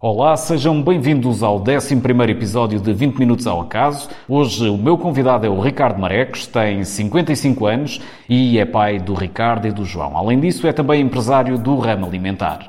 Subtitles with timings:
[0.00, 1.92] Olá, sejam bem-vindos ao 11
[2.30, 4.08] episódio de 20 Minutos ao Acaso.
[4.28, 9.12] Hoje o meu convidado é o Ricardo Marecos, tem 55 anos e é pai do
[9.12, 10.16] Ricardo e do João.
[10.16, 12.68] Além disso, é também empresário do ramo alimentar.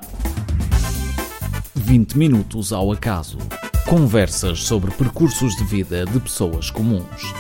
[1.76, 3.38] 20 Minutos ao Acaso.
[3.88, 7.32] Conversas sobre percursos de vida de pessoas comuns.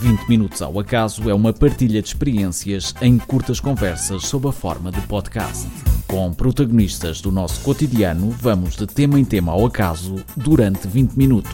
[0.00, 4.92] 20 Minutos ao Acaso é uma partilha de experiências em curtas conversas sob a forma
[4.92, 5.97] de podcast.
[6.08, 11.52] Com protagonistas do nosso cotidiano, vamos de tema em tema ao acaso durante 20 minutos.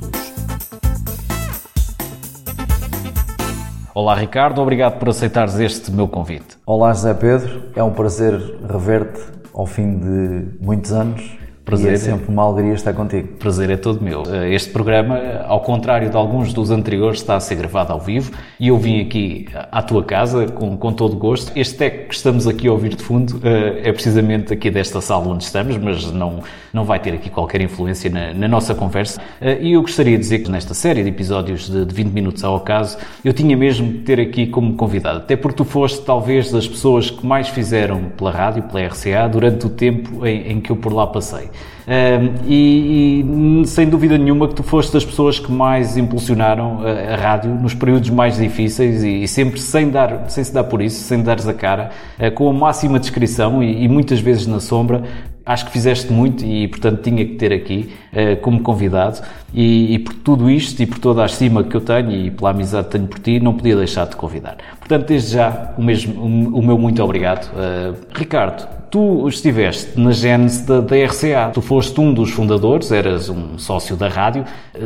[3.92, 6.56] Olá Ricardo, obrigado por aceitares este meu convite.
[6.64, 8.34] Olá José Pedro, é um prazer
[8.70, 9.20] rever-te
[9.52, 11.92] ao fim de muitos anos Prazer.
[11.92, 13.28] E é sempre uma alegria estar contigo.
[13.38, 14.23] Prazer é todo meu.
[14.27, 18.32] Eh, este programa, ao contrário de alguns dos anteriores, está a ser gravado ao vivo
[18.60, 21.50] e eu vim aqui à tua casa com, com todo gosto.
[21.56, 25.27] Este tec que estamos aqui a ouvir de fundo eh, é precisamente aqui desta sala
[25.27, 26.40] onde estamos, mas não,
[26.70, 29.18] não vai ter aqui qualquer influência na, na nossa conversa.
[29.40, 32.45] Eh, e eu gostaria de dizer que nesta série de episódios de, de 20 minutos
[32.45, 36.52] ao acaso, eu tinha mesmo de ter aqui como convidado, até porque tu foste talvez
[36.52, 40.70] das pessoas que mais fizeram pela rádio, pela RCA, durante o tempo em, em que
[40.70, 41.54] eu por lá passei.
[41.87, 47.13] Um, e, e, sem dúvida nenhuma que tu foste das pessoas que mais impulsionaram a,
[47.13, 50.80] a rádio nos períodos mais difíceis e, e, sempre sem, dar, sem se dar por
[50.80, 54.60] isso, sem dares a cara, uh, com a máxima descrição e, e, muitas vezes na
[54.60, 55.02] sombra.
[55.47, 59.21] Acho que fizeste muito e, portanto, tinha que ter aqui uh, como convidado.
[59.52, 62.87] E, por tudo isto e por toda a estima que eu tenho e pela amizade
[62.87, 64.56] que tenho por ti, não podia deixar de convidar.
[64.87, 67.50] Portanto, desde já, o, mesmo, o, meu muito obrigado.
[67.53, 73.28] Uh, Ricardo, Tu estiveste na gênese da, da, RCA, tu foste um dos fundadores, eras
[73.28, 74.44] um sócio da rádio,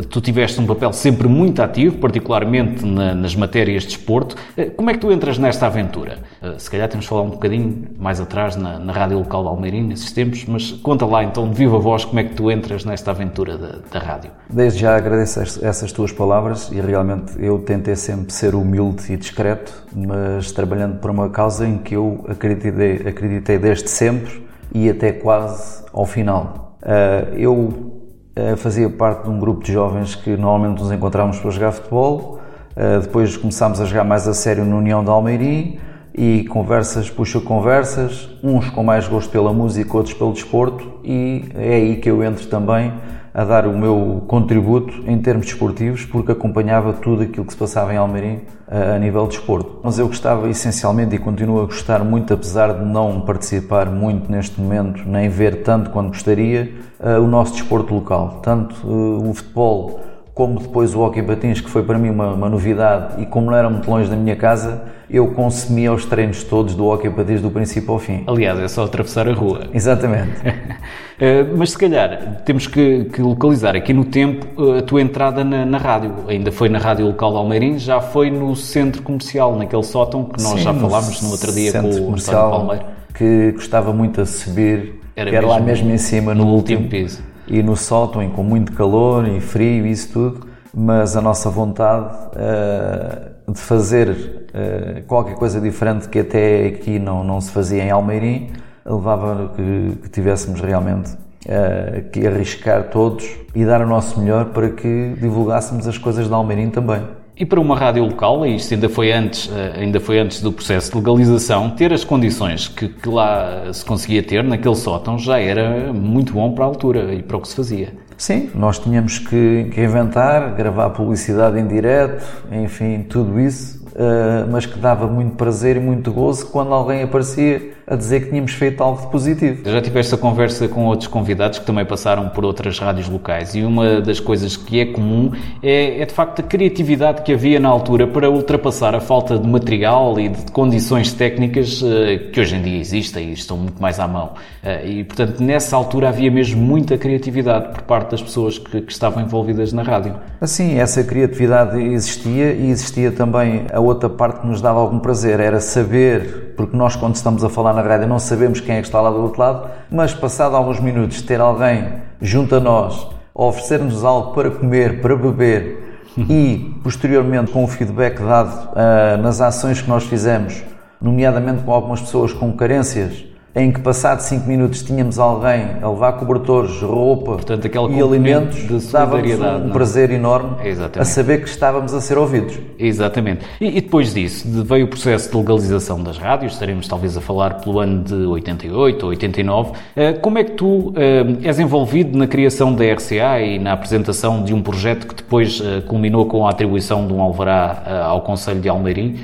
[0.08, 4.34] tu tiveste um papel sempre muito ativo, particularmente na, nas matérias de esporto.
[4.78, 6.20] Como é que tu entras nesta aventura?
[6.56, 9.82] Se calhar temos de falar um bocadinho mais atrás na, na rádio local de Almeirim,
[9.82, 13.10] nesses tempos, mas conta lá então de viva voz como é que tu entras nesta
[13.10, 14.30] aventura da, da rádio.
[14.48, 19.86] Desde já agradeço essas tuas palavras e realmente eu tentei sempre ser humilde e discreto,
[19.94, 25.84] mas trabalhando por uma causa em que eu acreditei, acreditei desde sempre e até quase
[25.92, 26.76] ao final.
[26.82, 31.50] Uh, eu uh, fazia parte de um grupo de jovens que normalmente nos encontrávamos para
[31.50, 32.40] jogar futebol,
[32.76, 35.78] uh, depois começámos a jogar mais a sério no União de Almeirim
[36.14, 41.74] e conversas puxa conversas, uns com mais gosto pela música, outros pelo desporto e é
[41.74, 42.92] aí que eu entro também
[43.38, 47.94] a dar o meu contributo em termos desportivos, porque acompanhava tudo aquilo que se passava
[47.94, 49.78] em Almeirim a, a nível de desporto.
[49.80, 54.60] Mas eu gostava essencialmente e continuo a gostar muito, apesar de não participar muito neste
[54.60, 58.40] momento, nem ver tanto quanto gostaria, uh, o nosso desporto local.
[58.42, 60.00] Tanto uh, o futebol
[60.38, 63.56] como depois o hockey patins, que foi para mim uma, uma, novidade, e como não
[63.56, 67.50] era muito longe da minha casa, eu consumia os treinos todos do hockey patins do
[67.50, 68.22] princípio ao fim.
[68.24, 69.62] Aliás, é só atravessar a rua.
[69.74, 70.30] Exatamente.
[71.20, 75.42] Eh, mas se calhar temos que, que, localizar aqui no tempo eh, a tua entrada
[75.42, 76.14] na, na, rádio.
[76.28, 80.40] Ainda foi na rádio local de Almeirim, já foi no centro comercial, naquele sótão que
[80.40, 82.84] nós Sim, já falámos no outro dia com o António Palmeiro.
[83.12, 86.86] Que gostava muito de subir, era, era mesmo lá mesmo em cima, no, no último
[86.86, 91.50] piso e no sótão com muito calor e frio e isso tudo, mas a nossa
[91.50, 97.82] vontade uh, de fazer uh, qualquer coisa diferente que até aqui não, não se fazia
[97.82, 98.50] em Almeirim
[98.84, 104.70] levava que, que tivéssemos realmente uh, que arriscar todos e dar o nosso melhor para
[104.70, 107.02] que divulgássemos as coisas de Almeirim também.
[107.38, 110.50] E para uma rádio local, e isto ainda foi antes, eh, ainda foi antes do
[110.50, 115.38] processo de legalização, ter as condições que, que lá se conseguia ter naquele sótão já
[115.38, 117.92] era muito bom para a altura e para o que se fazia.
[118.16, 124.66] Sim, nós tínhamos que, que inventar, gravar publicidade em direto, enfim, tudo isso, uh, mas
[124.66, 128.82] que dava muito prazer e muito gozo quando alguém aparecia a dizer que tínhamos feito
[128.82, 129.68] algo de positivo.
[129.68, 133.62] Já tiveste a conversa com outros convidados que também passaram por outras rádios locais e
[133.62, 135.32] uma das coisas que é comum
[135.62, 139.46] é, é de facto a criatividade que havia na altura para ultrapassar a falta de
[139.46, 143.98] material e de condições técnicas uh, que hoje em dia existem e estão muito mais
[143.98, 144.34] à mão.
[144.62, 148.92] Uh, e portanto, nessa altura havia mesmo muita criatividade por parte das pessoas que, que
[148.92, 150.14] estavam envolvidas na rádio.
[150.40, 155.40] Assim, essa criatividade existia e existia também a outra parte que nos dava algum prazer,
[155.40, 158.88] era saber, porque nós quando estamos a falar na rádio não sabemos quem é que
[158.88, 161.88] está lá do outro lado, mas passado alguns minutos ter alguém
[162.20, 168.20] junto a nós a oferecer-nos algo para comer, para beber e posteriormente com o feedback
[168.20, 170.60] dado uh, nas ações que nós fizemos,
[171.00, 173.24] nomeadamente com algumas pessoas com carências,
[173.58, 178.92] em que passado 5 minutos tínhamos alguém a levar cobertores, roupa Portanto, e alimentos, de
[178.92, 179.72] dava-nos um é?
[179.72, 181.00] prazer enorme Exatamente.
[181.00, 182.56] a saber que estávamos a ser ouvidos.
[182.78, 183.44] Exatamente.
[183.60, 187.54] E, e depois disso, veio o processo de legalização das rádios, estaremos talvez a falar
[187.54, 189.72] pelo ano de 88 ou 89.
[189.96, 194.44] Eh, Como é que tu eh, és envolvido na criação da RCA e na apresentação
[194.44, 198.60] de um projeto que depois eh, culminou com a atribuição de um alvará ao Conselho
[198.60, 199.16] de Almeirim?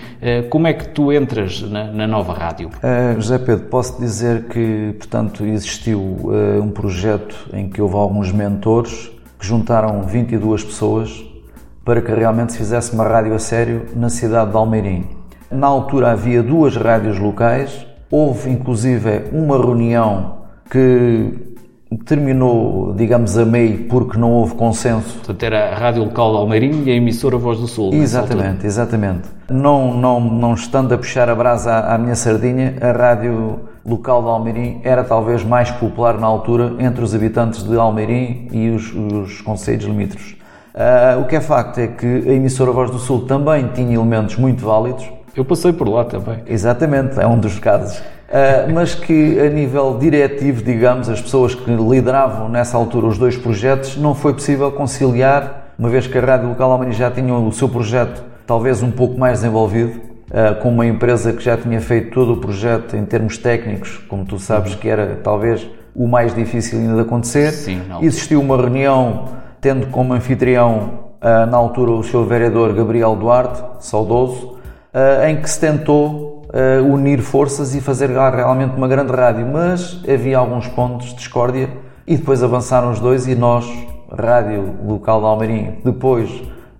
[0.51, 2.71] Como é que tu entras na, na nova rádio?
[2.83, 8.33] Uh, José Pedro, posso dizer que, portanto, existiu uh, um projeto em que houve alguns
[8.33, 11.25] mentores que juntaram 22 pessoas
[11.85, 15.07] para que realmente se fizesse uma rádio a sério na cidade de Almeirim.
[15.51, 20.39] Na altura havia duas rádios locais, houve inclusive uma reunião
[20.71, 21.55] que
[22.05, 26.83] terminou, digamos, a meio porque não houve consenso Portanto, era a Rádio Local de Almeirim
[26.85, 27.93] e a emissora Voz do Sul.
[27.93, 29.29] Exatamente, exatamente.
[29.49, 34.23] Não, não, não estando a puxar a brasa à, à minha sardinha, a rádio local
[34.23, 38.93] de Almeirim era talvez mais popular na altura entre os habitantes de Almeirim e os,
[38.95, 40.37] os concelhos limítrofes.
[40.75, 44.37] Ah, o que é facto é que a emissora Voz do Sul também tinha elementos
[44.37, 46.43] muito válidos, Eu passei por lá também.
[46.47, 47.99] Exatamente, é um dos casos.
[47.99, 53.37] Uh, mas que a nível diretivo, digamos, as pessoas que lideravam nessa altura os dois
[53.37, 57.53] projetos, não foi possível conciliar, uma vez que a Rádio Local Almani já tinha o
[57.53, 60.01] seu projeto talvez um pouco mais desenvolvido,
[60.35, 64.25] uh, com uma empresa que já tinha feito todo o projeto em termos técnicos, como
[64.25, 67.53] tu sabes que era talvez o mais difícil ainda de acontecer.
[67.53, 67.81] Sim.
[68.03, 69.29] Existiu uma reunião
[69.61, 72.25] tendo como anfitrião uh, na altura o Sr.
[72.25, 74.59] Vereador Gabriel Duarte, saudoso,
[74.93, 76.35] uh, em que se tentou
[76.89, 81.69] unir forças e fazer realmente uma grande rádio, mas havia alguns pontos de discórdia
[82.07, 83.67] e depois avançaram os dois e nós,
[84.09, 86.31] Rádio Local de Almeirim, depois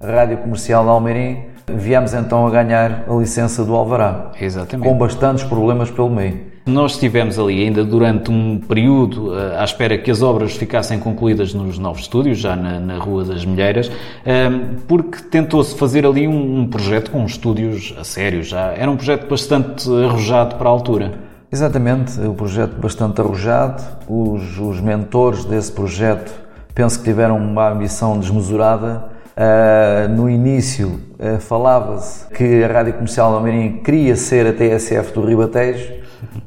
[0.01, 4.89] Rádio Comercial de Almeirim, viemos então a ganhar a licença do Alvará, Exatamente.
[4.89, 6.55] com bastantes problemas pelo meio.
[6.67, 11.53] Nós estivemos ali ainda durante um período eh, à espera que as obras ficassem concluídas
[11.53, 13.93] nos novos estúdios, já na, na Rua das Milheiras,
[14.25, 14.51] eh,
[14.89, 18.73] porque tentou-se fazer ali um, um projeto com estúdios a sério já.
[18.73, 21.13] Era um projeto bastante arrojado para a altura.
[21.53, 26.33] Exatamente, o projeto bastante arrojado, os, os mentores desse projeto
[26.75, 29.14] penso que tiveram uma ambição desmesurada.
[29.37, 35.13] Uh, no início uh, falava-se que a Rádio Comercial de Almeirim queria ser a TSF
[35.13, 35.93] do Ribatejo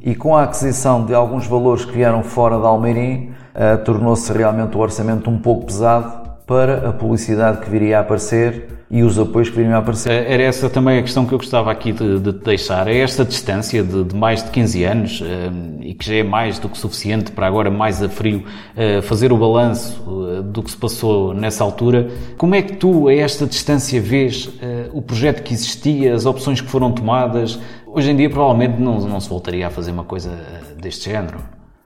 [0.01, 4.78] e com a aquisição de alguns valores que vieram fora de Almeirim uh, tornou-se realmente
[4.78, 9.50] o orçamento um pouco pesado para a publicidade que viria a aparecer e os apoios
[9.50, 10.12] que viriam a aparecer.
[10.12, 12.88] Eh, Era essa também a questão que eu gostava aqui de, de te deixar.
[12.88, 15.51] É esta distância de, de mais de 15 anos eh,
[15.81, 18.44] e que já é mais do que suficiente para agora, mais a frio,
[18.75, 20.01] eh, fazer o balanço
[20.38, 22.10] eh, do que se passou nessa altura.
[22.38, 24.50] Como é que tu, a esta distância, vês
[24.94, 27.60] o projeto que existia, as opções que foram tomadas?
[27.86, 30.31] Hoje em dia, provavelmente, não, não se voltaria a fazer uma coisa
[30.80, 31.39] deste género.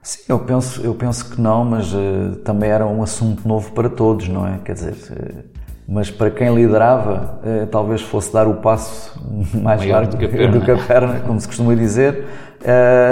[0.03, 1.93] Sim, eu penso, eu penso que não, mas
[2.43, 4.59] também era um assunto novo para todos, não é?
[4.65, 4.95] Quer dizer,
[5.91, 9.11] mas para quem liderava, uh, talvez fosse dar o passo
[9.53, 10.59] mais Maior largo do que a perna.
[10.59, 12.25] do que a perna, como se costuma dizer.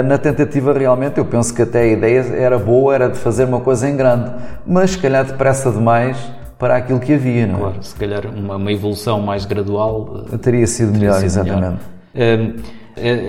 [0.06, 3.60] na tentativa, realmente, eu penso que até a ideia era boa, era de fazer uma
[3.60, 4.30] coisa em grande,
[4.66, 6.16] mas se calhar depressa demais
[6.60, 7.58] para aquilo que havia, não é?
[7.58, 11.78] Claro, se calhar uma, uma evolução mais gradual eh, Teria sido melhor, sido exatamente.
[12.14, 12.40] melhor.
[12.40, 12.56] Hum,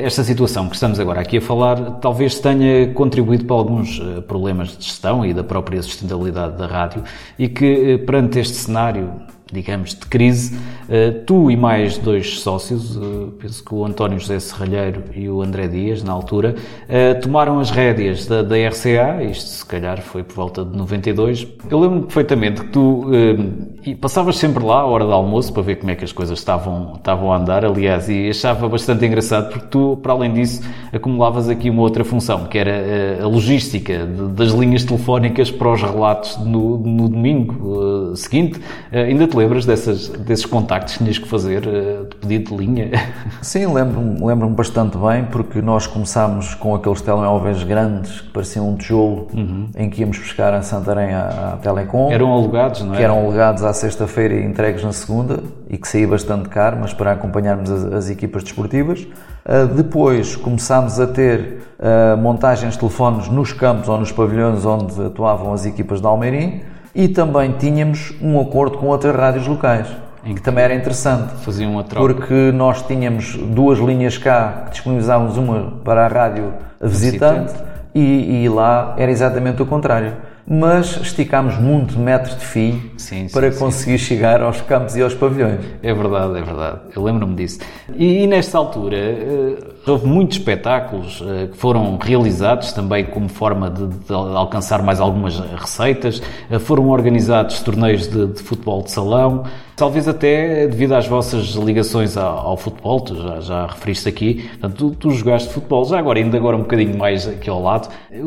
[0.04, 4.78] Esta situação que estamos agora aqui a falar talvez tenha contribuído para alguns eh, problemas
[4.78, 7.04] de gestão e da própria sustentabilidade da rádio
[7.40, 9.14] e que eh, perante este cenário,
[9.52, 10.58] digamos, de crise,
[10.90, 13.00] eh, tu e mais dois sócios, eh,
[13.40, 16.56] penso que o António José Serralheiro e o André Dias, na altura,
[16.90, 21.48] eh, tomaram as rédeas da, da RCA, isto se calhar foi por volta de 92.
[21.70, 25.76] Eu lembro-me perfeitamente que tu eh, passavas sempre lá à hora do almoço para ver
[25.78, 29.68] como é que as coisas estavam, estavam a andar, aliás, e achava bastante engraçado porque
[29.68, 30.62] tu, para além disso,
[30.94, 36.38] acumulavas aqui uma outra função, que era a logística das linhas telefónicas para os relatos
[36.38, 38.60] no, no domingo seguinte.
[38.92, 42.92] Ainda te lembras dessas, desses contactos que tinhas que fazer, eh, de pedido de linha?
[43.42, 48.76] Sim, lembro-me lembro bastante bem, porque nós começámos com aqueles telemóveis grandes que pareciam um
[48.76, 49.28] tijolo,
[49.76, 52.12] em que íamos buscar a Santarém à, à Telecom.
[52.12, 52.98] Eram alugados, não é?
[52.98, 56.94] que eram alegados à sexta-feira e entregues na segunda e que saía bastante caro, mas
[56.94, 59.08] para acompanharmos as, as equipas desportivas.
[59.46, 65.02] Ah, depois começámos a ter ah, montagens de telefones nos campos ou nos pavilhões onde
[65.04, 66.62] atuavam as equipas de Almeirim
[66.94, 69.88] e também tínhamos um acordo com outras rádios locais,
[70.24, 71.34] em que também era interessante.
[71.44, 72.14] Faziam a troca.
[72.14, 77.64] Porque nós tínhamos duas linhas cá que disponibilizávamos uma para a rádio visitante Visitante.
[77.96, 80.14] e, e lá era exatamente o contrário.
[80.54, 83.58] Mas esticámos muito metros de fio Sim, sim, para sim.
[83.58, 85.62] conseguir chegar aos campos e aos pavilhões.
[85.82, 86.80] É verdade, é verdade.
[86.94, 87.60] Eu lembro-me disso.
[87.96, 93.70] E, e nesta altura eh, houve muitos espetáculos eh, que foram realizados também como forma
[93.70, 96.22] de, de alcançar mais algumas receitas.
[96.50, 99.46] Eh, foram organizados torneios de, de futebol de salão.
[99.76, 104.76] Talvez até devido às vossas ligações ao, ao futebol, tu já, já referiste aqui, portanto,
[104.92, 108.20] tu, tu jogaste futebol, já agora, ainda agora um bocadinho mais aqui ao lado, eh,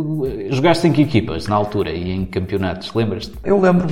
[0.50, 3.32] jogaste em que equipas na altura e em campeonatos, lembras-te?
[3.44, 3.86] Eu lembro,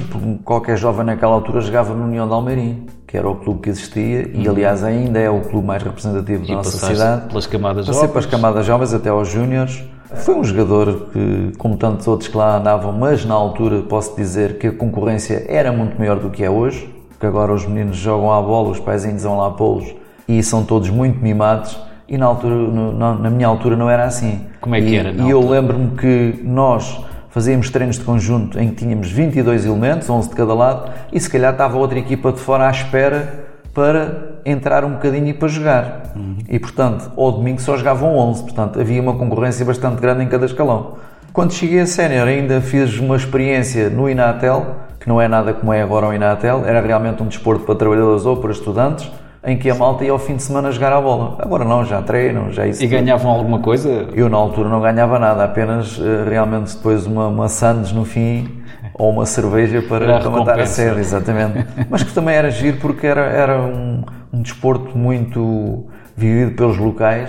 [0.45, 4.29] qualquer jovem naquela altura jogava no União de Almeirim, que era o clube que existia
[4.35, 7.29] e, aliás, ainda é o clube mais representativo da E nossa passaste cidade.
[7.29, 8.11] pelas camadas Passei jovens.
[8.13, 9.85] para as camadas jovens até aos júniores.
[10.15, 14.59] Foi um jogador que, como tantos outros que lá andavam, mas na altura posso dizer
[14.59, 16.92] que a concorrência era muito maior do que é hoje,
[17.23, 19.95] porque agora os meninos jogam à bola, os paizinhos vão lá pô-los
[20.27, 21.79] e são todos muito mimados.
[22.09, 24.41] E na, altura, no- na, na minha altura não era assim.
[24.61, 27.01] Como é que E- era E eu lembro-me que nós
[27.31, 31.31] fazíamos treinos de conjunto em que tínhamos 22 elementos, 11 de cada lado, e se
[31.31, 36.03] calhar estava outra equipa de fora à espera para entrar um bocadinho e para jogar.
[36.49, 40.45] E portanto, ao domingo só jogavam 11, portanto havia uma concorrência bastante grande em cada
[40.47, 40.95] escalão.
[41.33, 44.67] Quando cheguei a sénior ainda fiz uma experiência no Inatel,
[45.03, 48.25] que não é nada como é agora o Inatel, era realmente um desporto para trabalhadores
[48.25, 49.11] ou para estudantes,
[49.45, 51.35] em que a malta ia ao fim de semana jogar a bola.
[51.41, 52.97] Agora não, já treinam, já isso E tudo.
[53.01, 54.07] ganhavam alguma coisa?
[54.15, 58.63] Eu na altura não ganhava nada, apenas eh, realmente depois uma, uma sandes no fim
[58.95, 61.67] ou uma cerveja para, Para matar a sede, exatamente.
[61.91, 65.85] Mas que também era giro porque era, era um, um desporto muito
[66.17, 67.29] vivido pelos locais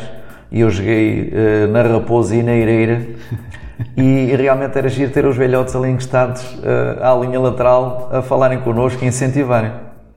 [0.52, 3.02] e eu joguei eh, na Raposa e na Ireira
[3.98, 8.60] e realmente era giro ter os velhotes ali encostados eh, à linha lateral a falarem
[8.60, 9.72] connosco e incentivarem.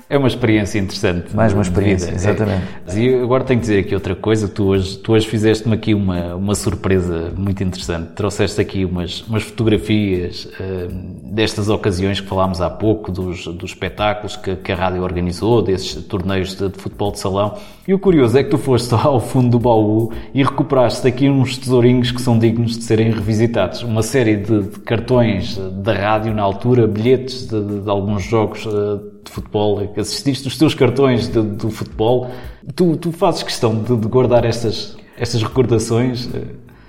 [0.08, 1.34] É uma experiência interessante.
[1.34, 2.16] Mais uma experiência, vida.
[2.16, 2.62] exatamente.
[2.86, 2.96] É.
[3.00, 4.46] E agora tenho que dizer aqui outra coisa.
[4.48, 8.12] Tu hoje, tu hoje fizeste-me aqui uma, uma surpresa muito interessante.
[8.12, 10.86] Trouxeste aqui umas, umas fotografias eh,
[11.24, 15.94] destas ocasiões que falámos há pouco, dos, dos espetáculos que, que a rádio organizou, desses
[16.04, 17.56] torneios de, de futebol de salão.
[17.88, 21.58] E o curioso é que tu foste ao fundo do baú e recuperaste aqui uns
[21.58, 23.82] tesourinhos que são dignos de serem revisitados.
[23.82, 29.15] Uma série de, de cartões da rádio na altura, bilhetes de, de- alguns jogos de
[29.36, 32.30] futebol que assististe, os teus cartões de- do futebol.
[32.74, 36.28] Tu, tu fazes questão de, de guardar estas, estas recordações?
[36.34, 36.40] eh,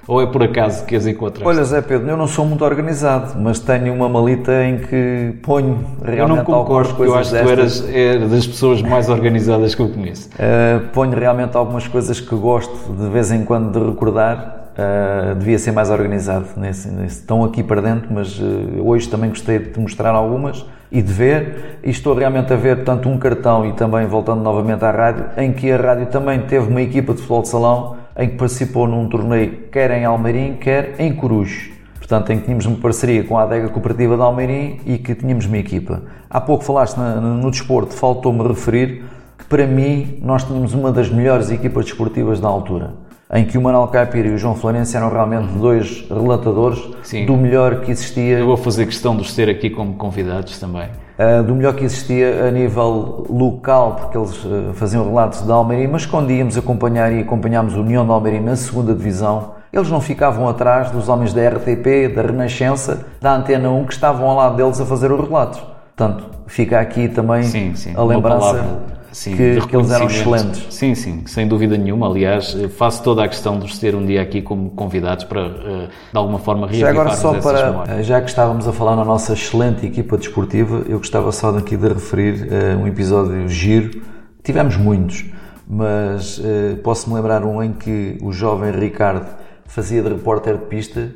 [0.07, 1.45] Ou é por acaso que as encontraste?
[1.47, 5.85] Olha, Zé Pedro, eu não sou muito organizado, mas tenho uma malita em que ponho
[6.01, 7.89] realmente eu não algumas concordo, eu coisas acho que tu destas.
[7.89, 10.29] eras é das pessoas mais organizadas que eu conheço.
[10.29, 14.55] Uh, ponho realmente algumas coisas que gosto de vez em quando de recordar.
[14.77, 18.43] Uh, devia ser mais organizado nesse, nesse- Estão aqui para dentro, mas uh,
[18.85, 21.79] hoje também gostei de te mostrar algumas e de ver.
[21.83, 25.51] E estou realmente a ver, portanto, um cartão e também voltando novamente à rádio, em
[25.51, 29.07] que a rádio também teve uma equipa de futebol de salão em que participou num
[29.07, 31.73] torneio quer em Almeirim, quer em Coruj.
[31.97, 35.45] Portanto, em que tínhamos uma parceria com a adega cooperativa de Almeirim e que tínhamos
[35.45, 36.03] uma equipa.
[36.29, 39.03] Há pouco falaste na- no desporto, faltou-me referir
[39.37, 42.93] que para mim nós tínhamos uma das melhores equipas desportivas da altura,
[43.33, 47.25] em que o Manuel Caipira e o João Florencio eram realmente dois relatadores Sim.
[47.25, 50.89] do melhor que existia Eu vou fazer questão de os ter aqui como convidados também.
[51.17, 55.87] Uh, do melhor que existia a nível local, porque eles uh, faziam relatos de Almeirim,
[55.87, 59.99] mas quando íamos acompanhar e acompanhámos o União de Almeirim na segunda divisão, eles não
[59.99, 64.55] ficavam atrás dos homens da RTP, da Renascença, da Antena 1, que estavam ao lado
[64.55, 65.59] deles a fazer os relatos.
[65.95, 67.93] Portanto, fica aqui também Sim, sim.
[67.95, 68.63] a lembrança
[69.11, 70.65] sim, que, que eles eram excelentes.
[70.69, 72.07] Sim, sim, sem dúvida nenhuma.
[72.07, 75.41] Aliás, eh, faço toda a questão de os ter um dia aqui como convidados para,
[75.41, 78.05] eh, de alguma forma, Já agora reavivar só para, memórias.
[78.05, 81.87] já que estávamos a falar na nossa excelente equipa desportiva, eu gostava só daqui de
[81.87, 84.01] referir eh, um episódio giro.
[84.43, 85.25] Tivemos muitos,
[85.67, 89.27] mas eh, posso-me lembrar um em que o jovem Ricardo
[89.65, 91.11] fazia de repórter de pista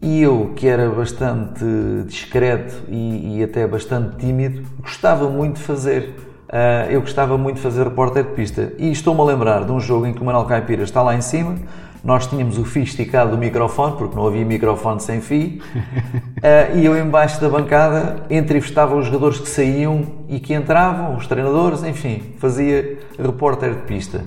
[0.00, 1.64] e eu, que era bastante
[2.06, 6.14] discreto e, e até bastante tímido, gostava muito de fazer.
[6.50, 9.78] Ah, eu gostava muito de fazer repórter de pista e estou-me a lembrar de um
[9.78, 11.56] jogo em que o Manuel Caipira está lá em cima,
[12.02, 15.60] nós tínhamos o fio esticado do microfone, porque não havia microfone sem fio,
[16.42, 21.26] ah, e eu embaixo da bancada entrevistava os jogadores que saíam e que entravam, os
[21.26, 24.24] treinadores, enfim, fazia repórter de pista.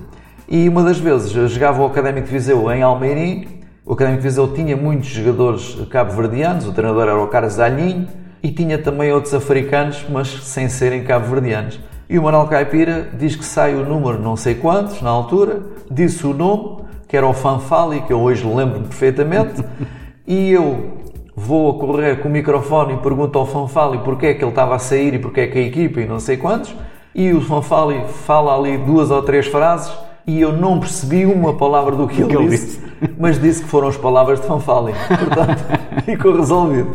[0.48, 3.48] E uma das vezes eu jogava o Académico de Viseu em Almeirim,
[3.84, 8.06] o Académico de Viseu tinha muitos jogadores cabo-verdianos, o treinador era o Carlos Alhinho,
[8.40, 11.80] e tinha também outros africanos, mas sem serem cabo-verdianos.
[12.12, 16.26] E o Manuel Caipira diz que sai o número não sei quantos, na altura, disse
[16.26, 19.64] o nome, que era o Fanfali, que eu hoje lembro-me perfeitamente,
[20.28, 20.98] e eu
[21.34, 24.74] vou a correr com o microfone e pergunto ao Fanfali porque é que ele estava
[24.74, 26.74] a sair e porque é que a equipa e não sei quantos,
[27.14, 29.90] e o Fanfali fala ali duas ou três frases
[30.26, 32.78] e eu não percebi uma palavra do que ele, ele disse,
[33.18, 34.92] mas disse que foram as palavras de Fanfali.
[35.08, 35.64] Portanto,
[36.04, 36.90] Ficou resolvido.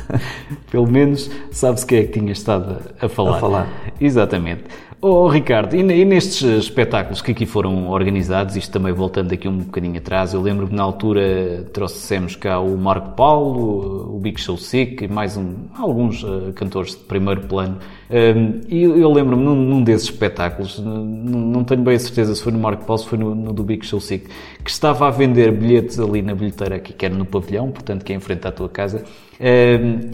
[0.70, 3.36] Pelo menos sabe-se quem é que tinha estado a falar.
[3.36, 3.68] A falar.
[4.00, 4.64] Exatamente.
[5.06, 9.98] Oh, Ricardo, e nestes espetáculos que aqui foram organizados, isto também voltando aqui um bocadinho
[9.98, 15.04] atrás, eu lembro que na altura trouxemos cá o Marco Paulo, o Big Show Sick
[15.04, 17.76] e mais um, alguns uh, cantores de primeiro plano.
[18.10, 22.52] Um, e eu lembro-me num, num, desses espetáculos, não, tenho bem a certeza se foi
[22.52, 24.26] no Marco Paulo, se foi no, no, do Big Show Sick,
[24.64, 28.16] que estava a vender bilhetes ali na bilheteira que era no pavilhão, portanto que é
[28.16, 29.04] em frente à tua casa,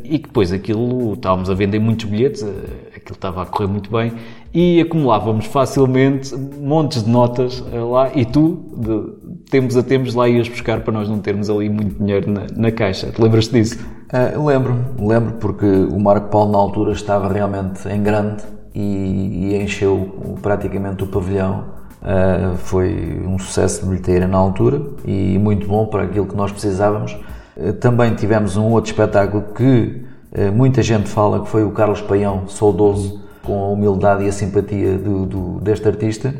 [0.04, 2.48] e que depois aquilo, estávamos a vender muitos bilhetes, uh,
[2.94, 4.12] aquilo estava a correr muito bem,
[4.52, 10.28] e acumulávamos facilmente montes de notas eh, lá e tu, de tempos a tempos, lá
[10.28, 13.10] ias buscar para nós não termos ali muito dinheiro na, na caixa.
[13.12, 13.78] Te lembras-te disso?
[14.12, 18.42] Uh, lembro, lembro porque o Marco Paulo na altura estava realmente em grande
[18.74, 21.64] e, e encheu praticamente o pavilhão.
[22.02, 26.50] Uh, foi um sucesso de bilheteira na altura e muito bom para aquilo que nós
[26.50, 27.16] precisávamos.
[27.60, 30.08] Uh, também tivemos um outro espetáculo que
[30.54, 34.96] muita gente fala que foi o Carlos Paião, saudoso, com a humildade e a simpatia
[34.96, 36.32] do, do, deste artista.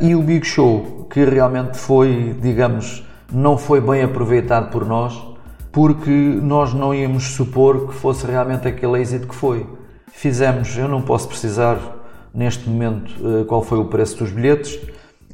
[0.00, 5.20] E o Big Show, que realmente foi, digamos, não foi bem aproveitado por nós,
[5.70, 9.66] porque nós não íamos supor que fosse realmente aquele êxito que foi.
[10.12, 11.78] Fizemos, eu não posso precisar
[12.34, 14.78] neste momento eh, qual foi o preço dos bilhetes.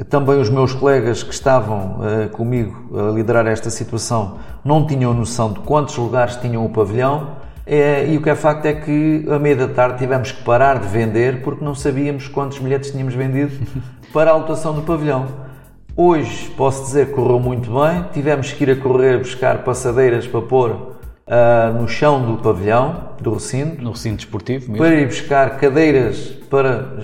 [0.05, 5.53] Também os meus colegas que estavam uh, comigo a liderar esta situação não tinham noção
[5.53, 7.37] de quantos lugares tinham o pavilhão
[7.71, 10.79] é, e o que é facto é que, à meia da tarde, tivemos que parar
[10.79, 13.53] de vender porque não sabíamos quantos bilhetes tínhamos vendido
[14.11, 15.27] para a lotação do pavilhão.
[15.95, 18.07] Hoje, posso dizer que correu muito bem.
[18.11, 23.35] Tivemos que ir a correr buscar passadeiras para pôr uh, no chão do pavilhão, do
[23.35, 23.83] recinto.
[23.83, 24.79] No recinto esportivo mesmo.
[24.79, 26.97] Para ir buscar cadeiras para,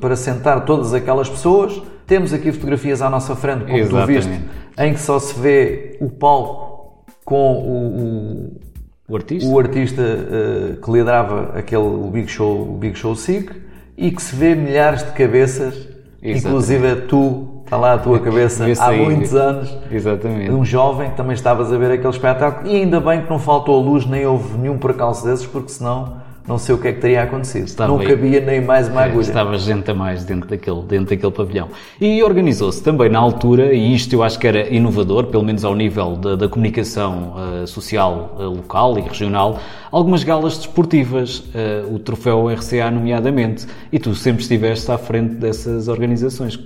[0.00, 1.80] para sentar todas aquelas pessoas.
[2.12, 4.20] Temos aqui fotografias à nossa frente, como Exatamente.
[4.20, 4.44] tu viste,
[4.76, 8.60] em que só se vê o palco com o, o
[9.08, 9.48] o artista?
[9.48, 13.50] O artista uh, que liderava aquele o Big Show, o Big Show SIC
[13.96, 15.74] e que se vê milhares de cabeças,
[16.22, 16.38] Exatamente.
[16.38, 19.74] inclusive tu, está lá a tua cabeça há muitos anos.
[19.90, 20.50] Exatamente.
[20.50, 23.80] Um jovem que também estavas a ver aquele espetáculo e ainda bem que não faltou
[23.80, 27.22] luz nem houve nenhum percalço desses, porque senão não sei o que é que teria
[27.22, 27.66] acontecido.
[27.66, 29.22] Estava não cabia nem mais uma agulha.
[29.22, 31.68] Estava gente a mais dentro daquele, dentro daquele pavilhão.
[32.00, 35.74] E organizou-se também na altura, e isto eu acho que era inovador, pelo menos ao
[35.74, 39.58] nível da, da comunicação uh, social uh, local e regional,
[39.90, 45.86] algumas galas desportivas, uh, o troféu RCA nomeadamente, e tu sempre estiveste à frente dessas
[45.86, 46.58] organizações.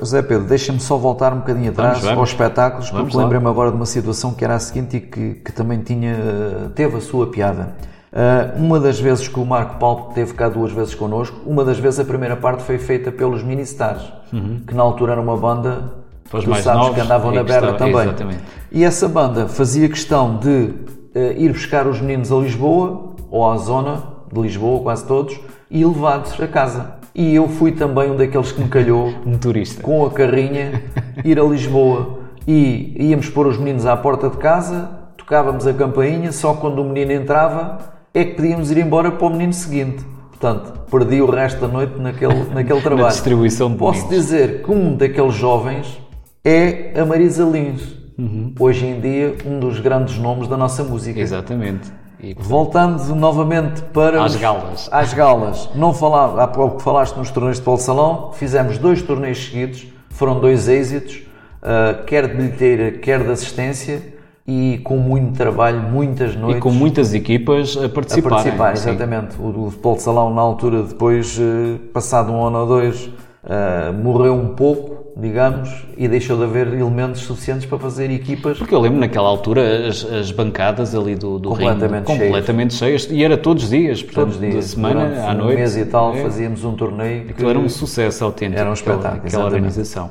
[0.00, 2.18] José Pedro, deixa-me só voltar um bocadinho atrás vamos, vamos.
[2.18, 5.52] aos espetáculos, porque lembrei-me agora de uma situação que era a seguinte e que, que
[5.52, 7.76] também tinha, teve a sua piada.
[8.12, 11.78] Uh, uma das vezes que o Marco Paulo teve cá duas vezes connosco, uma das
[11.78, 14.62] vezes a primeira parte foi feita pelos Mini Stars, uhum.
[14.66, 15.92] que na altura era uma banda
[16.24, 18.02] que tu sabes que andavam na berra também.
[18.02, 18.40] Exatamente.
[18.72, 23.56] E essa banda fazia questão de uh, ir buscar os meninos a Lisboa, ou à
[23.58, 25.38] zona de Lisboa, quase todos,
[25.70, 26.94] e levá-los a casa.
[27.14, 30.82] E eu fui também um daqueles que me calhou, um turista, com a carrinha,
[31.24, 32.18] ir a Lisboa.
[32.44, 36.84] E íamos pôr os meninos à porta de casa, tocávamos a campainha, só quando o
[36.84, 40.04] menino entrava é que podíamos ir embora para o menino seguinte.
[40.30, 43.04] Portanto, perdi o resto da noite naquele, naquele trabalho.
[43.04, 46.00] Na distribuição de Posso dizer que um daqueles jovens
[46.44, 47.98] é a Marisa Lins.
[48.18, 48.54] Uhum.
[48.58, 51.20] Hoje em dia, um dos grandes nomes da nossa música.
[51.20, 51.90] Exatamente.
[52.18, 54.88] E, portanto, Voltando novamente para os, galas.
[54.92, 55.70] Às galas.
[55.74, 60.38] Não falar, há pouco falaste nos torneios de Paulo Salão, fizemos dois torneios seguidos, foram
[60.38, 61.22] dois êxitos,
[61.62, 64.19] uh, quer de bilheteira, quer de assistência
[64.50, 66.58] e com muito trabalho, muitas noites.
[66.58, 68.26] E com muitas equipas a participar.
[68.26, 69.36] A participar, exatamente.
[69.40, 73.92] O, o futebol de salão, na altura, depois, eh, passado um ano ou dois, uh,
[74.02, 78.58] morreu um pouco, digamos, e deixou de haver elementos suficientes para fazer equipas.
[78.58, 83.08] Porque eu lembro, naquela altura, as, as bancadas ali do, do completamente, ringue, completamente cheias.
[83.08, 84.64] E era todos os dias, portanto, todos os dias.
[84.64, 85.54] semana Durante à noite.
[85.54, 86.22] um mês e tal, é.
[86.24, 87.20] fazíamos um torneio.
[87.20, 88.58] Aquilo que era um sucesso autêntico.
[88.58, 89.06] Era um espetáculo.
[89.14, 90.10] Aquela, aquela organização.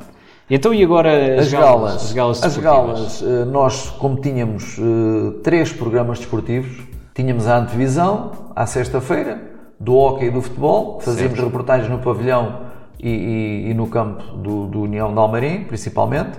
[0.50, 1.96] Então e agora as, as galas?
[1.96, 6.76] As galas, as galas eh, nós, como tínhamos eh, três programas desportivos,
[7.14, 9.40] tínhamos a antevisão, à sexta-feira,
[9.80, 11.46] do hockey e do futebol, fazíamos certo.
[11.46, 12.62] reportagens no pavilhão
[13.00, 16.32] e, e, e no campo do, do, União de Almarim, principalmente.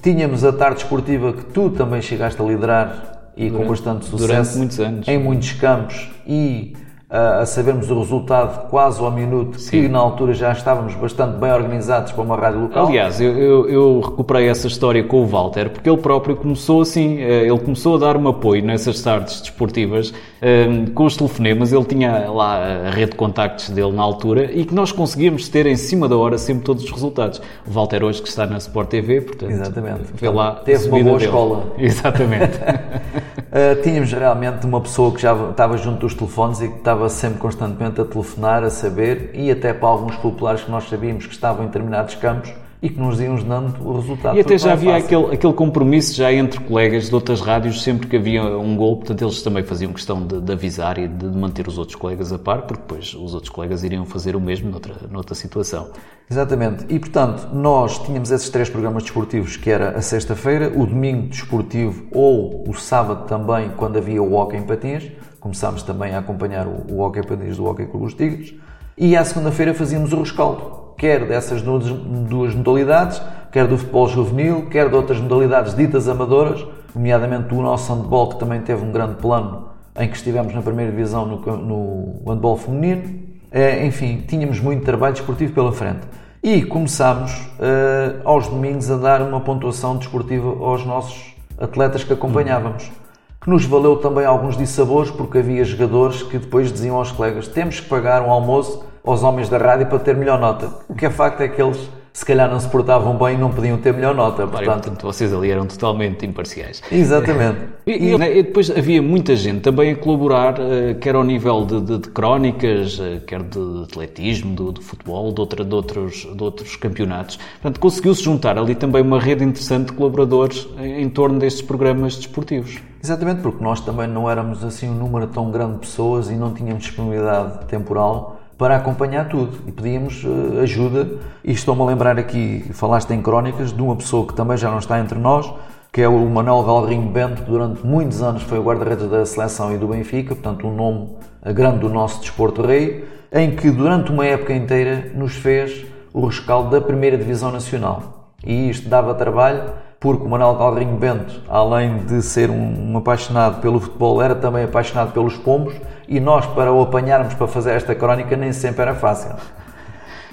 [0.00, 4.26] Tínhamos a tarde esportiva que tu também chegaste a liderar e durante, com bastante sucesso.
[4.26, 5.08] Durante muitos anos.
[5.08, 6.74] Em muitos campos e
[7.12, 9.82] a sabermos o resultado quase ao minuto, Sim.
[9.82, 12.86] que na altura já estávamos bastante bem organizados para uma rádio local.
[12.86, 17.18] Aliás, eu, eu, eu, recuperei essa história com o Walter, porque ele próprio começou assim,
[17.18, 22.30] eh, ele começou a dar-me apoio nessas tardes desportivas, eh, com os telefonemas, ele tinha
[22.30, 26.08] lá a rede de contactos dele na altura, e que nós conseguíamos ter em cima
[26.08, 27.42] da hora sempre todos os resultados.
[27.66, 30.04] O Walter hoje que está na Sport TV, portanto, Exatamente.
[30.14, 31.24] vê lá Teve uma boa dele.
[31.26, 31.64] escola.
[31.76, 32.58] Exatamente.
[33.52, 37.38] Uh, tínhamos realmente uma pessoa que já estava junto dos telefones e que estava sempre
[37.38, 41.64] constantemente a telefonar, a saber, e até para alguns populares que nós sabíamos que estavam
[41.64, 42.50] em determinados campos,
[42.82, 44.36] e que nos iam dando o resultado.
[44.36, 48.16] E até já havia aquele, aquele compromisso já entre colegas de outras rádios, sempre que
[48.16, 51.78] havia um gol, portanto eles também faziam questão de, de avisar e de manter os
[51.78, 55.34] outros colegas a par, porque depois os outros colegas iriam fazer o mesmo noutra, noutra
[55.36, 55.90] situação.
[56.28, 56.84] Exatamente.
[56.88, 62.06] E, portanto, nós tínhamos esses três programas desportivos, que era a sexta-feira, o domingo desportivo
[62.10, 65.12] ou o sábado também, quando havia o Hockey em Patins.
[65.38, 68.54] Começámos também a acompanhar o, o Hockey em Patins do Hockey Clube dos Tigres.
[68.96, 74.88] E à segunda-feira fazíamos o rescaldo quer dessas duas modalidades, quer do futebol juvenil, quer
[74.88, 79.70] de outras modalidades ditas amadoras, nomeadamente do nosso handball, que também teve um grande plano
[79.98, 83.02] em que estivemos na primeira divisão no, no handball feminino.
[83.50, 86.06] É, enfim, tínhamos muito trabalho desportivo pela frente.
[86.40, 92.92] E começámos uh, aos domingos a dar uma pontuação desportiva aos nossos atletas que acompanhávamos.
[93.40, 97.80] Que nos valeu também alguns dissabores, porque havia jogadores que depois diziam aos colegas: temos
[97.80, 100.70] que pagar um almoço aos homens da rádio para ter melhor nota.
[100.88, 103.50] O que é facto é que eles se calhar não se portavam bem e não
[103.50, 104.46] podiam ter melhor nota.
[104.46, 106.82] Portanto, portanto vocês ali eram totalmente imparciais.
[106.92, 107.58] Exatamente.
[107.86, 111.80] e, e, e, depois havia muita gente também a colaborar, eh, quer ao nível de,
[111.80, 116.42] de, de crónicas, eh, quer de atletismo, de, de futebol, de, outra, de, outros, de
[116.42, 117.38] outros campeonatos.
[117.60, 122.78] Portanto, conseguiu-se juntar ali também uma rede interessante de colaboradores em torno destes programas desportivos.
[123.02, 126.52] Exatamente, porque nós também não éramos assim um número tão grande de pessoas e não
[126.52, 131.18] tínhamos disponibilidade temporal para acompanhar tudo e pedíamos uh, ajuda.
[131.42, 134.78] E estou-me a lembrar aqui, falaste em crónicas, de uma pessoa que também já não
[134.78, 135.52] está entre nós,
[135.92, 139.74] que é o Manuel Galrinho Bento, que durante muitos anos foi o guarda-redes da seleção
[139.74, 141.08] e do Benfica, portanto um nome
[141.52, 146.70] grande do nosso desporto rei, em que durante uma época inteira nos fez o rescaldo
[146.70, 148.30] da primeira divisão nacional.
[148.46, 149.72] E isto dava trabalho
[150.02, 154.64] porque o Manuel Galrinho Bento, além de ser um, um, apaixonado pelo futebol, era também
[154.64, 155.74] apaixonado pelos pombos
[156.08, 159.30] e nós, para o apanharmos para fazer esta crónica, nem sempre era fácil.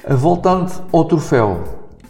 [0.09, 1.59] Voltando ao troféu,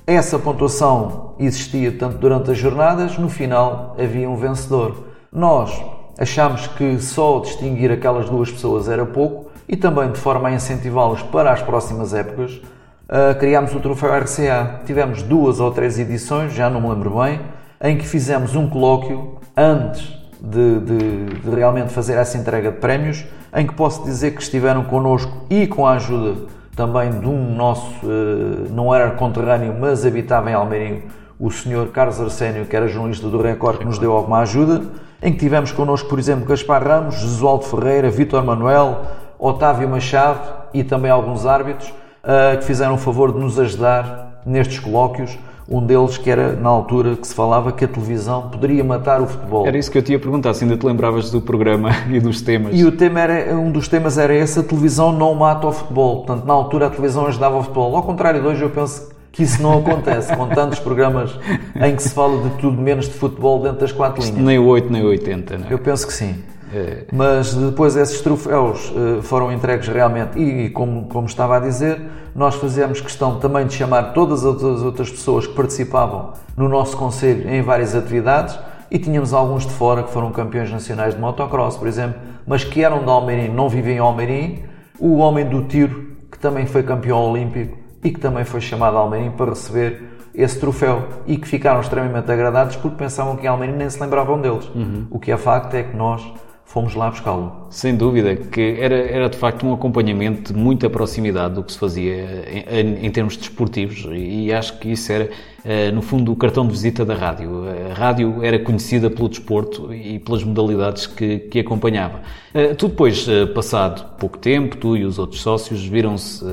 [0.08, 5.08] essa pontuação existia tanto durante as jornadas, no final havia um vencedor.
[5.30, 5.84] Nós
[6.18, 11.24] achámos que só distinguir aquelas duas pessoas era pouco e também de forma a incentivá-los
[11.24, 12.62] para as próximas épocas,
[13.10, 14.82] uh, criámos o troféu RCA.
[14.86, 17.42] Tivemos duas ou três edições, já não me lembro bem,
[17.82, 23.26] em que fizemos um colóquio antes de, de, de, realmente fazer essa entrega de prémios,
[23.54, 28.06] em que posso dizer que estiveram connosco e com a ajuda também de um nosso,
[28.06, 31.04] uh, não era conterrâneo, mas habitava em Almeirinho,
[31.38, 34.84] o senhor Carlos Arsénio, que era jornalista do Record, que nos deu alguma ajuda,
[35.22, 39.02] em que tivemos connosco, por exemplo, Gaspar Ramos, Jesualdo Ferreira, Vítor Manuel,
[39.38, 41.94] Otávio Machado e também alguns árbitros,
[42.30, 45.38] uh, que fizeram o favor de nos ajudar nestes colóquios.
[45.72, 49.28] Um deles que era, na altura, que se falava que a televisão poderia matar o
[49.28, 49.68] futebol.
[49.68, 52.42] Era isso que eu te ia perguntar, se ainda te lembravas do programa e dos
[52.42, 52.74] temas.
[52.74, 56.24] E o tema era, um dos temas era esse, a televisão não mata o futebol.
[56.24, 57.96] Portanto, na altura a televisão ajudava o futebol.
[57.96, 61.38] Ao contrário de hoje, eu penso que isso não acontece, com tantos programas
[61.76, 64.38] em que se fala de tudo menos de futebol dentro das quatro linhas.
[64.40, 65.74] Nem o 8, nem o 80, não é?
[65.74, 66.36] Eu penso que sim.
[66.74, 67.06] É.
[67.12, 72.00] Mas depois esses troféus eh, foram entregues realmente, e como, como estava a dizer,
[72.36, 77.50] nós fazíamos questão também de chamar todas as outras pessoas que participavam no nosso Conselho
[77.50, 78.58] em várias atividades
[78.92, 82.84] e tínhamos alguns de fora que foram campeões nacionais de motocross, por exemplo, mas que
[82.84, 84.64] eram de Almeirim, não viviam em Almeirim.
[85.00, 89.00] O homem do tiro, que também foi campeão olímpico e que também foi chamado a
[89.02, 93.76] Almeirim para receber esse troféu e que ficaram extremamente agradados porque pensavam que em Almeirim
[93.76, 94.70] nem se lembravam deles.
[94.74, 95.08] Uhum.
[95.10, 96.26] O que é facto é que nós
[96.70, 97.66] fomos lá buscá-lo.
[97.72, 101.80] Sem dúvida, que era, era de facto um acompanhamento de muita proximidade do que se
[101.80, 105.32] fazia em, em termos desportivos e acho que isso era,
[105.66, 107.64] eh, no fundo, o cartão de visita da rádio.
[107.90, 112.22] A rádio era conhecida pelo desporto e pelas modalidades que, que acompanhava.
[112.54, 116.46] Eh, tu depois, eh, passado pouco tempo, tu e os outros sócios viram-se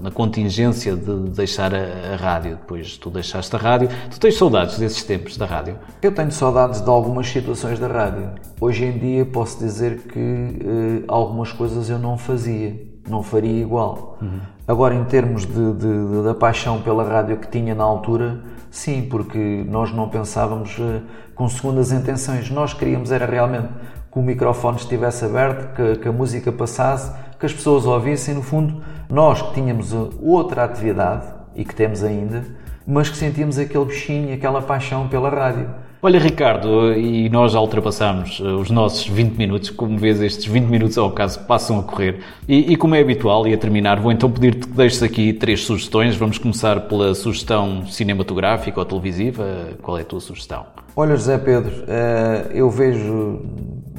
[0.00, 3.88] na contingência de deixar a, a, rádio, depois tu deixaste a rádio.
[4.10, 5.78] Tu tens saudades desses tempos da rádio?
[6.00, 8.30] Eu tenho saudades de algumas situações da rádio.
[8.60, 14.18] Hoje em dia posso dizer que uh, algumas coisas eu não fazia, não faria igual.
[14.22, 14.40] Uhum.
[14.66, 19.06] Agora, em termos de, de, de, da paixão pela rádio que tinha na altura, sim,
[19.10, 21.02] porque nós não pensávamos uh,
[21.34, 22.50] com segundas intenções.
[22.50, 23.68] Nós queríamos era realmente
[24.10, 27.12] que o microfone estivesse aberto, que, que a música passasse,
[27.44, 32.42] que as pessoas ouvissem, no fundo, nós que tínhamos outra atividade e que temos ainda,
[32.86, 35.68] mas que sentíamos aquele bichinho, aquela paixão pela rádio.
[36.00, 40.64] Olha, Ricardo, e nós já ultrapassamos eh, os nossos 20 minutos, como vês, estes 20
[40.64, 42.20] minutos ao caso passam a correr.
[42.48, 45.64] E, e como é habitual, e a terminar, vou então pedir-te que deixes aqui três
[45.64, 46.16] sugestões.
[46.16, 49.68] Vamos começar pela sugestão cinematográfica ou televisiva.
[49.82, 50.66] Qual é a tua sugestão?
[50.96, 53.40] Olha, José Pedro, eh, eu vejo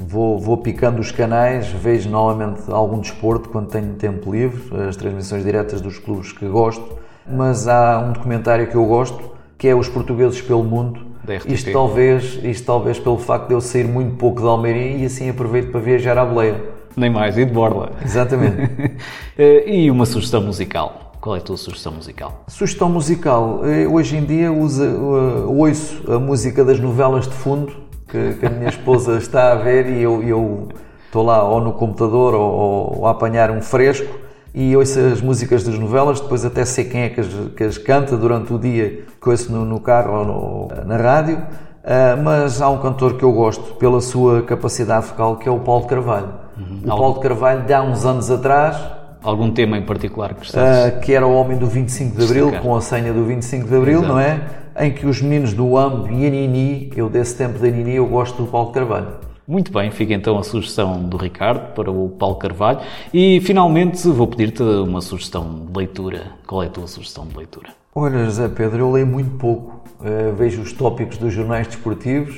[0.06, 5.42] vou, vou picando os canais, vejo novamente algum desporto quando tenho tempo livre, as transmissões
[5.44, 6.96] diretas dos clubes que gosto,
[7.28, 11.04] mas há um documentário que eu gosto, que é Os Portugueses pelo Mundo.
[11.46, 15.28] Isto talvez, isto talvez pelo facto de eu sair muito pouco de Almeirim e assim
[15.28, 16.62] aproveito para viajar à boleia.
[16.96, 17.92] Nem mais, e de borla.
[18.04, 18.56] Exatamente.
[19.38, 21.12] Eh, e uma sugestão musical?
[21.20, 22.42] Qual é a tua sugestão musical?
[22.48, 23.60] Sugestão musical.
[23.66, 28.46] Eh, hoje em dia uso, uh, ouço a música das novelas de fundo que, que
[28.46, 30.68] a minha esposa está a ver e eu, eu
[31.06, 34.18] estou lá ou no computador ou, ou, a apanhar um fresco
[34.54, 37.78] e ouço as músicas das novelas, depois até sei quem é que as, que as
[37.78, 41.36] canta durante o dia, que ouço no, no carro ou no, na rádio.
[41.36, 45.60] Uh, mas há um cantor que eu gosto pela sua capacidade vocal que é o
[45.60, 46.32] Paulo de Carvalho.
[46.58, 46.80] Uhum.
[46.82, 48.76] O Paulo de Carvalho, de há uns anos atrás,
[49.22, 50.94] Algum tema em particular que estás...
[50.94, 53.76] Uh, que era o homem do 25 de Abril, com a senha do 25 de
[53.76, 54.12] Abril, Exato.
[54.12, 54.40] não é?
[54.78, 58.06] Em que os meninos do AMB e a Nini, eu desse tempo da Nini, eu
[58.06, 59.08] gosto do Paulo Carvalho.
[59.48, 62.80] Muito bem, fica então a sugestão do Ricardo para o Paulo Carvalho.
[63.14, 66.32] E finalmente vou pedir-te uma sugestão de leitura.
[66.46, 67.68] Qual é a tua sugestão de leitura?
[67.94, 69.82] Olha, José Pedro, eu leio muito pouco.
[70.00, 72.34] Uh, vejo os tópicos dos jornais desportivos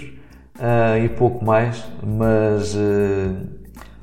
[0.58, 3.34] uh, e pouco mais, mas uh,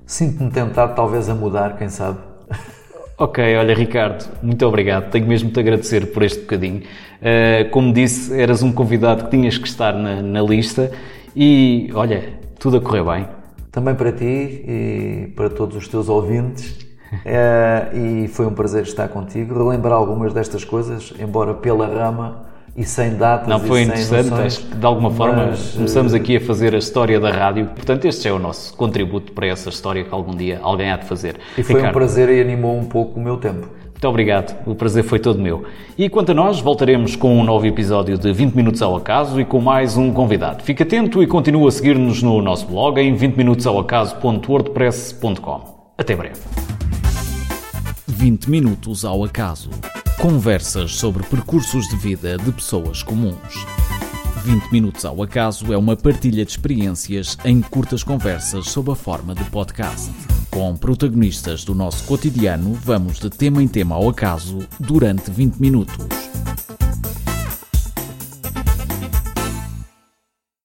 [0.06, 2.18] sinto-me tentado talvez a mudar, quem sabe.
[3.18, 5.10] Ok, olha Ricardo, muito obrigado.
[5.10, 6.82] Tenho mesmo de te agradecer por este bocadinho.
[6.82, 10.92] Uh, como disse, eras um convidado que tinhas que estar na, na, lista
[11.34, 13.28] e olha, tudo a correr bem.
[13.72, 14.26] Também para ti
[14.68, 16.72] e para todos os teus ouvintes.
[17.14, 22.84] Uh, e foi um prazer estar contigo, relembrar algumas destas coisas, embora pela rama e
[22.84, 23.48] sem datas.
[23.48, 26.76] Não, foi interessante, noções, acho que de alguma forma mas, começamos eh, aqui a fazer
[26.76, 27.66] a história da rádio.
[27.68, 31.06] Portanto, este é o nosso contributo para essa história que algum dia alguém há de
[31.06, 31.38] fazer.
[31.58, 33.70] E foi Ricardo, um prazer e animou um pouco o meu tempo.
[33.92, 35.64] Muito obrigado, o prazer foi todo meu.
[35.98, 39.46] E quanto a nós, voltaremos com um novo episódio de 20 Minutos ao Acaso e
[39.46, 40.64] com mais um convidado.
[40.64, 45.76] Fique atento e continue a seguir-nos no nosso blog em 20minutosaoacaso.wordpress.com.
[45.98, 46.75] Até breve.
[48.16, 49.70] 20 Minutos ao Acaso.
[50.22, 53.66] Conversas sobre percursos de vida de pessoas comuns.
[54.46, 59.36] 20 Minutos ao Acaso é uma partilha de experiências em curtas conversas sob a forma
[59.36, 60.10] de podcast.
[60.50, 66.08] Com protagonistas do nosso cotidiano, vamos de tema em tema ao acaso durante 20 minutos.